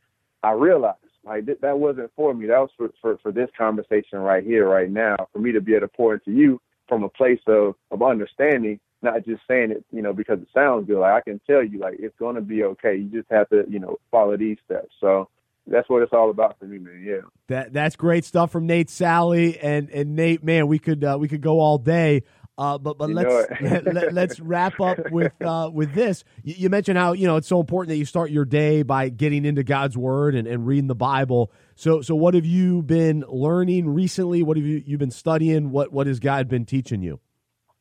[0.44, 2.48] I realized like th- that wasn't for me.
[2.48, 5.74] That was for, for for this conversation right here, right now, for me to be
[5.74, 9.86] able to pour into you from a place of of understanding, not just saying it,
[9.92, 11.00] you know, because it sounds good.
[11.00, 12.96] Like I can tell you, like it's going to be okay.
[12.96, 14.94] You just have to, you know, follow these steps.
[15.00, 15.30] So
[15.68, 17.04] that's what it's all about for me, man.
[17.06, 17.22] Yeah.
[17.48, 20.44] That that's great stuff from Nate Salley and and Nate.
[20.44, 22.24] Man, we could uh, we could go all day.
[22.58, 23.62] Uh, but but you let's
[24.12, 26.24] let, us wrap up with uh, with this.
[26.44, 29.10] You, you, mentioned how you know it's so important that you start your day by
[29.10, 31.52] getting into God's Word and, and reading the Bible.
[31.76, 34.44] So so what have you been learning recently?
[34.44, 35.72] What have you you been studying?
[35.72, 37.20] What what has God been teaching you?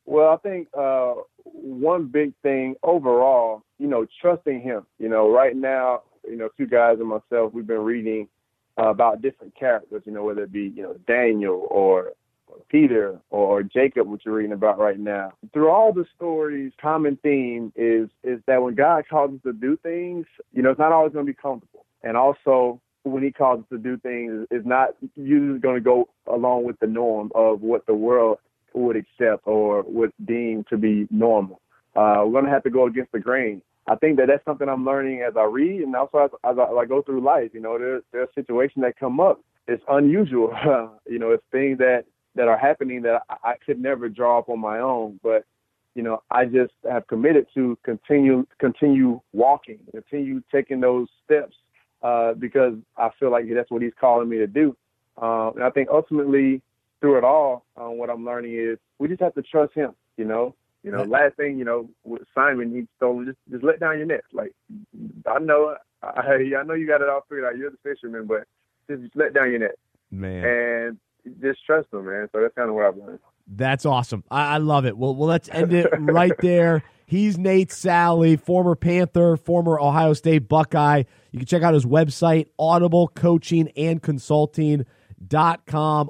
[0.07, 1.15] Well, I think uh,
[1.45, 4.87] one big thing overall, you know, trusting Him.
[4.99, 8.29] You know, right now, you know, two guys and myself, we've been reading
[8.79, 10.03] uh, about different characters.
[10.07, 12.13] You know, whether it be you know Daniel or
[12.69, 15.33] Peter or Jacob, which you're reading about right now.
[15.53, 19.77] Through all the stories, common theme is is that when God calls us to do
[19.83, 21.85] things, you know, it's not always going to be comfortable.
[22.03, 26.09] And also, when He calls us to do things, it's not usually going to go
[26.27, 28.39] along with the norm of what the world
[28.75, 31.61] would accept or would deem to be normal.
[31.97, 33.63] Uh, we're going to have to go against the grain.
[33.89, 36.65] I think that that's something I'm learning as I read and also as, as, I,
[36.65, 37.51] as I go through life.
[37.53, 39.41] You know, there, there are situations that come up.
[39.67, 40.55] It's unusual.
[41.09, 44.49] you know, it's things that that are happening that I, I could never draw up
[44.49, 45.19] on my own.
[45.23, 45.45] But
[45.95, 51.57] you know, I just have committed to continue continue walking, continue taking those steps
[52.03, 54.77] uh, because I feel like that's what He's calling me to do.
[55.21, 56.63] Um, and I think ultimately,
[57.01, 59.95] through it all, um, what I'm learning is we just have to trust Him.
[60.17, 63.81] You know, you know, last thing you know, with Simon, he told just just let
[63.81, 64.23] down your net.
[64.33, 64.53] Like
[65.27, 67.59] I know, I, I know you got it all figured out.
[67.59, 68.45] You're the fisherman, but
[68.89, 69.77] just, just let down your net.
[70.11, 70.45] Man.
[70.45, 70.99] And
[71.41, 72.29] just trust them, man.
[72.33, 73.19] So that's kind of what I've learned.
[73.47, 74.25] That's awesome.
[74.31, 74.97] I, I love it.
[74.97, 76.83] Well, well, let's end it right there.
[77.07, 81.03] He's Nate Salley, former Panther, former Ohio State Buckeye.
[81.33, 84.87] You can check out his website, Audible Coaching and Consulting.com.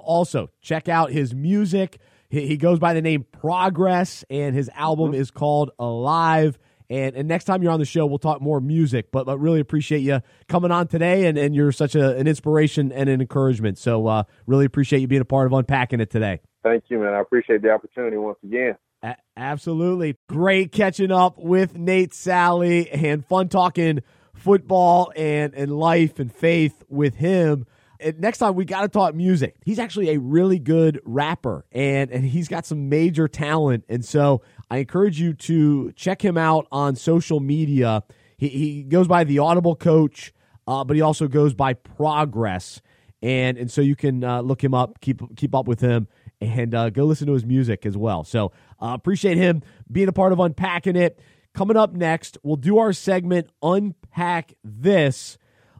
[0.04, 1.98] Also, check out his music.
[2.28, 5.20] He, he goes by the name Prahgress, and his album mm-hmm.
[5.22, 6.58] is called Alive.
[6.91, 9.12] And, and next time you're on the show, we'll talk more music.
[9.12, 12.91] But, but really appreciate you coming on today, and, and you're such a, an inspiration
[12.91, 13.78] and an encouragement.
[13.78, 16.41] So uh, really appreciate you being a part of unpacking it today.
[16.64, 17.14] Thank you, man.
[17.14, 18.76] I appreciate the opportunity once again.
[19.03, 20.16] A- absolutely.
[20.28, 24.01] Great catching up with Nate Salley and fun talking
[24.34, 27.66] football and, and life and faith with him.
[28.01, 29.57] And next time we got to talk music.
[29.64, 33.84] He's actually a really good rapper and, and he's got some major talent.
[33.88, 38.04] And so I encourage you to check him out on social media.
[38.36, 40.32] He, he goes by the Audible Coach,
[40.66, 42.80] uh, but he also goes by Prahgress.
[43.22, 46.08] And, and so you can uh, look him up, keep keep up with him,
[46.40, 48.24] and uh, go listen to his music as well.
[48.24, 51.20] So uh, appreciate him being a part of unpacking it.
[51.52, 55.36] Coming up next, we'll do our segment Unpack This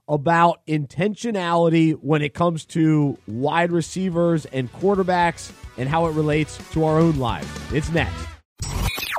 [0.09, 6.85] about intentionality when it comes to wide receivers and quarterbacks and how it relates to
[6.85, 7.49] our own lives.
[7.73, 8.40] It's next.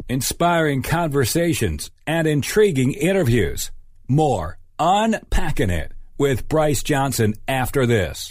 [0.10, 3.72] Inspiring conversations and intriguing interviews.
[4.08, 8.30] More Unpacking It with Bryce Johnson after this.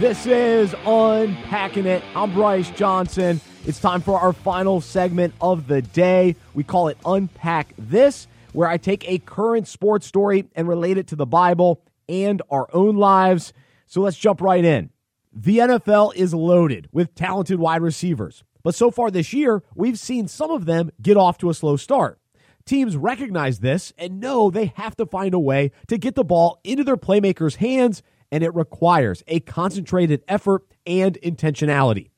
[0.00, 2.02] This is Unpacking It.
[2.16, 3.40] I'm Bryce Johnson.
[3.64, 6.36] It's time for our final segment of the day.
[6.52, 11.06] We call it Unpack This, where I take a current sports story and relate it
[11.08, 13.52] to the Bible and our own lives.
[13.86, 14.90] So let's jump right in.
[15.36, 20.28] The NFL is loaded with talented wide receivers, but so far this year, we've seen
[20.28, 22.20] some of them get off to a slow start.
[22.64, 26.60] Teams recognize this and know they have to find a way to get the ball
[26.62, 32.10] into their playmakers' hands, and it requires a concentrated effort and intentionality.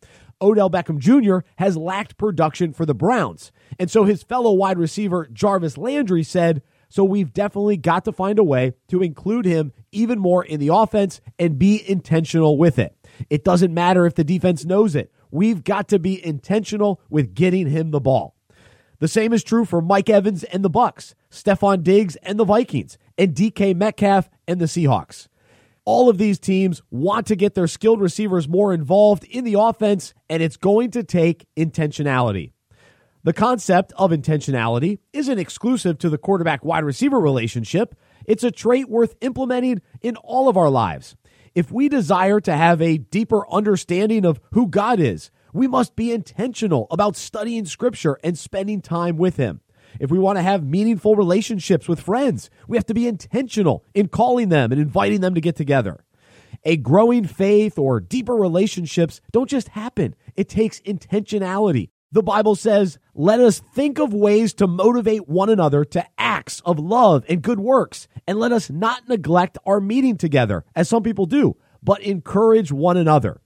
[0.43, 1.39] Odell Beckham Jr.
[1.57, 3.51] has lacked production for the Browns.
[3.79, 6.61] And so his fellow wide receiver, Jarvis Landry, said,
[6.91, 10.69] So we've definitely got to find a way to include him even more in the
[10.69, 12.96] offense and be intentional with it.
[13.31, 15.13] It doesn't matter if the defense knows it.
[15.31, 18.35] We've got to be intentional with getting him the ball.
[18.99, 22.97] The same is true for Mike Evans and the Bucks, Stefon Diggs and the Vikings,
[23.19, 25.29] and DK Metcalf and the Seahawks.
[25.85, 30.15] All of these teams want to get their skilled receivers more involved in the offense,
[30.29, 32.53] and it's going to take intentionality.
[33.23, 37.95] The concept of intentionality isn't exclusive to the quarterback wide receiver relationship.
[38.25, 41.17] It's a trait worth implementing in all of our lives.
[41.57, 46.13] If we desire to have a deeper understanding of who God is, we must be
[46.13, 49.63] intentional about studying Scripture and spending time with Him.
[49.99, 54.09] If we want to have meaningful relationships with friends, we have to be intentional in
[54.09, 56.05] calling them and inviting them to get together.
[56.65, 61.89] A growing faith or deeper relationships don't just happen, it takes intentionality.
[62.13, 66.79] The Bible says, let us think of ways to motivate one another to acts of
[66.79, 71.27] love and good works, and let us not neglect our meeting together, as some people
[71.27, 73.41] do, but encourage one another.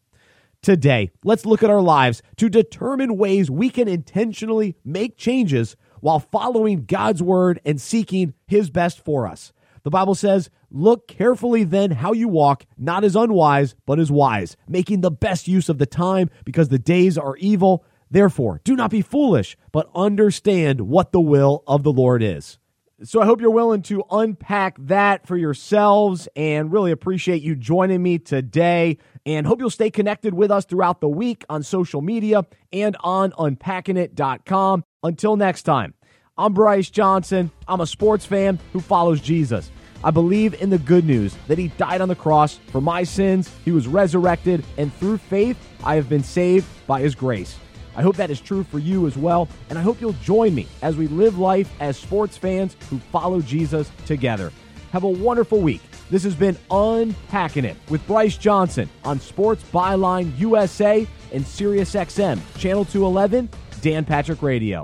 [0.63, 6.19] Today, let's look at our lives to determine ways we can intentionally make changes while
[6.19, 9.55] following God's word and seeking his best for us.
[9.85, 14.57] The Bible says, Look carefully then how you walk, not as unwise, but as wise,
[14.69, 17.85] making the best use of the time because the days are evil.
[18.11, 22.59] Therefore, do not be foolish, but understand what the will of the Lord is.
[23.03, 28.03] So I hope you're willing to unpack that for yourselves and really appreciate you joining
[28.03, 28.99] me today.
[29.25, 33.31] And hope you'll stay connected with us throughout the week on social media and on
[33.33, 34.85] unpackingit.com.
[35.03, 35.95] Until next time,
[36.37, 37.51] I'm Bryce Johnson.
[37.67, 39.71] I'm a sports fan who follows Jesus.
[40.05, 43.51] I believe in the good news that he died on the cross for my sins,
[43.65, 47.57] he was resurrected, and through faith, I have been saved by his grace.
[47.97, 50.67] I hope that is true for you as well, and I hope you'll join me
[50.83, 54.53] as we live life as sports fans who follow Jesus together.
[54.93, 55.83] Have a wonderful week.
[56.11, 62.85] This has been Unpacking It with Bryce Johnson on Sports Byline USA and SiriusXM, Channel
[62.85, 63.49] 211,
[63.81, 64.79] Dan Patrick Radio.